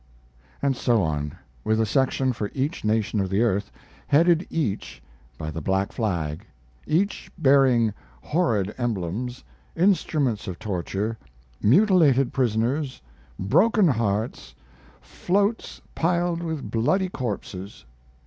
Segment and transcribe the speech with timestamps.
[0.63, 3.71] And so on, with a section for each nation of the earth,
[4.07, 4.99] headed each
[5.37, 6.43] by the black flag,
[6.87, 7.93] each bearing
[8.23, 9.43] horrid emblems,
[9.75, 11.19] instruments of torture,
[11.61, 12.99] mutilated prisoners,
[13.37, 14.55] broken hearts,
[15.01, 17.85] floats piled with bloody corpses.